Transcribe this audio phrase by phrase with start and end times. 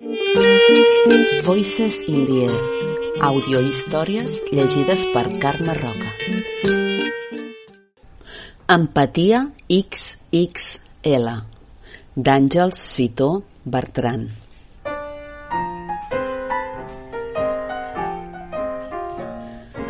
[0.00, 2.54] Voices in the Air.
[3.20, 6.12] Audiohistòries llegides per Carme Roca.
[8.70, 11.26] Empatia XXL
[12.14, 14.28] d'Àngels Fitó Bertran.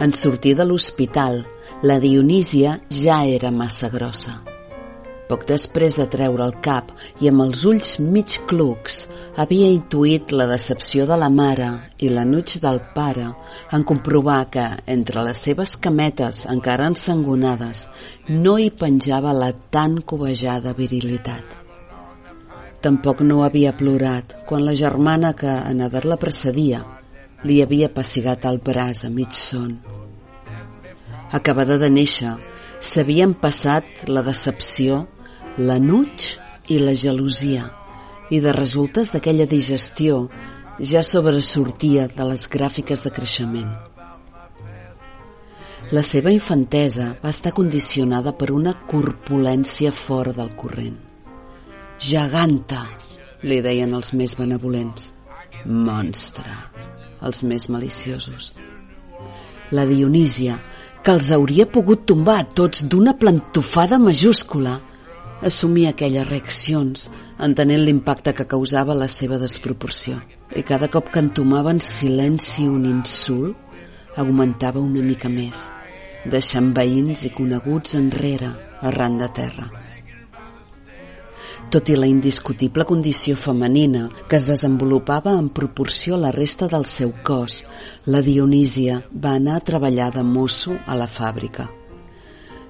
[0.01, 1.45] En sortir de l'hospital,
[1.83, 4.48] la Dionísia ja era massa grossa.
[5.29, 6.89] Poc després de treure el cap
[7.21, 9.03] i amb els ulls mig clucs,
[9.37, 11.69] havia intuït la decepció de la mare
[12.01, 13.27] i l'anuig del pare
[13.77, 14.65] en comprovar que,
[14.97, 17.85] entre les seves cametes encara ensangonades,
[18.31, 21.45] no hi penjava la tan covejada virilitat.
[22.81, 26.81] Tampoc no havia plorat quan la germana que en edat la precedia
[27.45, 29.77] li havia passigat el braç a mig son.
[31.37, 32.33] Acabada de néixer,
[32.81, 35.05] s'havien passat la decepció
[35.59, 36.31] l'anuig
[36.71, 37.67] i la gelosia,
[38.31, 40.29] i de resultes d'aquella digestió
[40.79, 43.71] ja sobresortia de les gràfiques de creixement.
[45.91, 50.99] La seva infantesa va estar condicionada per una corpulència fora del corrent.
[51.99, 52.83] Geganta,
[53.43, 55.13] li deien els més benevolents.
[55.65, 56.53] Monstre,
[57.25, 58.53] els més maliciosos.
[59.73, 60.59] La Dionísia,
[61.03, 64.79] que els hauria pogut tombar tots d'una plantofada majúscula,
[65.43, 67.09] assumia aquelles reaccions,
[67.39, 70.19] entenent l'impacte que causava la seva desproporció.
[70.57, 73.57] I cada cop que entomava en silenci un insult,
[74.19, 75.69] augmentava una mica més,
[76.27, 78.51] deixant veïns i coneguts enrere,
[78.83, 79.69] arran de terra.
[81.69, 86.87] Tot i la indiscutible condició femenina que es desenvolupava en proporció a la resta del
[86.89, 87.61] seu cos,
[88.07, 91.69] la Dionísia va anar a treballar de mosso a la fàbrica.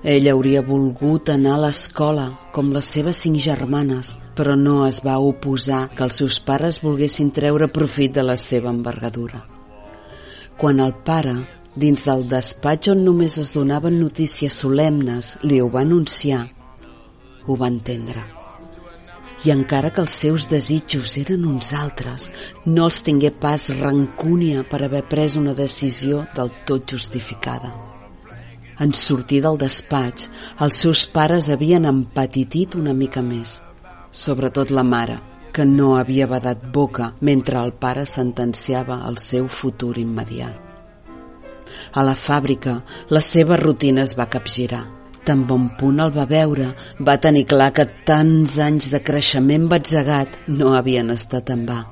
[0.03, 5.17] Ell hauria volgut anar a l'escola, com les seves cinc germanes, però no es va
[5.19, 9.43] oposar que els seus pares volguessin treure profit de la seva envergadura.
[10.59, 11.35] Quan el pare,
[11.75, 16.45] dins del despatx on només es donaven notícies solemnes, li ho va anunciar,
[17.47, 18.23] ho va entendre.
[19.47, 22.31] I encara que els seus desitjos eren uns altres,
[22.67, 27.88] no els tingué pas rancúnia per haver pres una decisió del tot justificada.
[28.79, 30.29] En sortir del despatx,
[30.65, 33.57] els seus pares havien empatitit una mica més,
[34.13, 35.17] sobretot la mare,
[35.53, 40.55] que no havia badat boca mentre el pare sentenciava el seu futur immediat.
[41.99, 42.77] A la fàbrica,
[43.11, 44.85] la seva rutina es va capgirar.
[45.27, 46.71] Tan bon punt el va veure,
[47.05, 51.83] va tenir clar que tants anys de creixement batzegat no havien estat en va.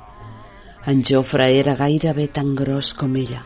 [0.86, 3.42] En Jofre era gairebé tan gros com ella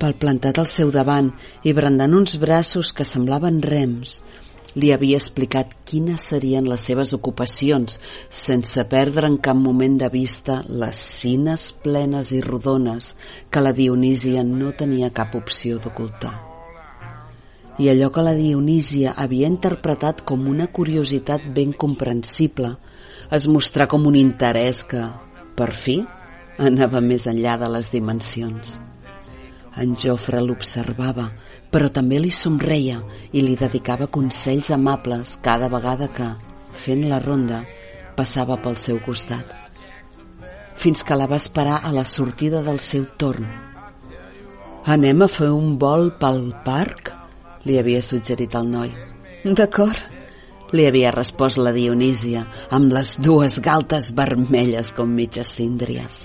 [0.00, 1.32] plantat al seu davant
[1.64, 4.20] i brandant uns braços que semblaven rems,
[4.74, 7.98] li havia explicat quines serien les seves ocupacions,
[8.30, 13.14] sense perdre en cap moment de vista les cines plenes i rodones
[13.50, 16.36] que la Dionísia no tenia cap opció d'ocultar.
[17.80, 22.76] I allò que la Dionísia havia interpretat com una curiositat ben comprensible
[23.30, 25.02] es mostrà com un interès que,
[25.56, 26.00] per fi,
[26.58, 28.78] anava més enllà de les dimensions.
[29.78, 31.28] En Jofre l'observava,
[31.70, 32.98] però també li somreia
[33.30, 36.26] i li dedicava consells amables cada vegada que,
[36.82, 37.62] fent la ronda,
[38.16, 39.46] passava pel seu costat.
[40.80, 43.46] Fins que la va esperar a la sortida del seu torn.
[44.90, 47.14] Anem a fer un vol pel parc?
[47.68, 48.88] li havia suggerit el noi.
[49.44, 50.00] D'acord,
[50.72, 56.24] li havia respost la Dionísia amb les dues galtes vermelles com mitges síndries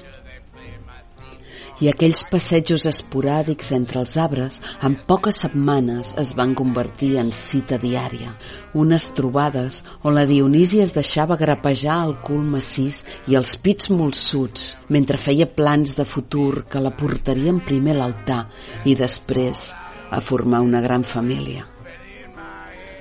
[1.84, 7.80] i aquells passejos esporàdics entre els arbres en poques setmanes es van convertir en cita
[7.82, 8.36] diària,
[8.74, 14.74] unes trobades on la Dionísia es deixava grapejar el cul massís i els pits molsuts
[14.90, 18.42] mentre feia plans de futur que la portarien primer a l'altar
[18.86, 19.72] i després
[20.12, 21.66] a formar una gran família.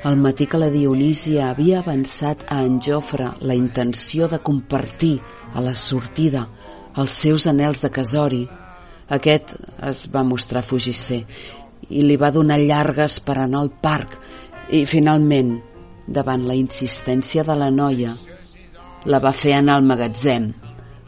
[0.04, 5.14] El matí que la Dionísia havia avançat a en Jofre la intenció de compartir
[5.54, 6.44] a la sortida
[7.00, 8.42] els seus anels de casori,
[9.12, 9.52] aquest
[9.84, 11.24] es va mostrar fugisser
[11.90, 14.16] i li va donar llargues per anar al parc
[14.72, 15.58] i finalment,
[16.06, 18.14] davant la insistència de la noia,
[19.04, 20.48] la va fer anar al magatzem,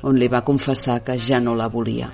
[0.05, 2.11] on li va confessar que ja no la volia,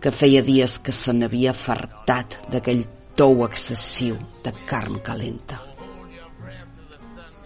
[0.00, 2.84] que feia dies que se n'havia fartat d'aquell
[3.18, 5.58] tou excessiu de carn calenta.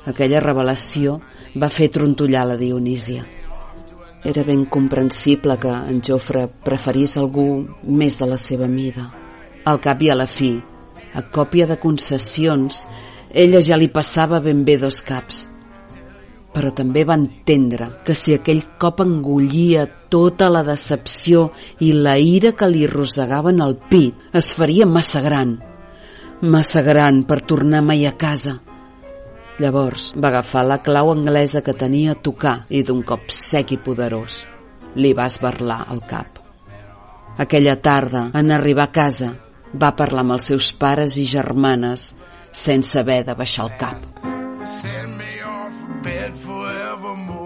[0.05, 1.17] Aquella revelació
[1.57, 3.25] va fer trontollar la Dionísia.
[4.25, 7.47] Era ben comprensible que en Jofre preferís algú
[7.85, 9.11] més de la seva mida.
[9.69, 10.55] Al cap i a la fi,
[11.12, 12.85] a còpia de concessions,
[13.31, 15.49] ella ja li passava ben bé dos caps.
[16.55, 21.49] però també va entendre que si aquell cop engollia tota la decepció
[21.82, 25.56] i la ira que li rosegaven al pit, es faria massa gran,
[26.43, 28.61] massa gran per tornar mai a casa.
[29.62, 33.79] Llavors va agafar la clau anglesa que tenia a tocar i d'un cop sec i
[33.79, 34.41] poderós
[34.99, 36.41] li va esbarlar el cap.
[37.39, 39.31] Aquella tarda, en arribar a casa,
[39.75, 42.12] va parlar amb els seus pares i germanes
[42.65, 44.29] sense haver de baixar el cap.
[44.65, 47.44] Send me off bed forevermore.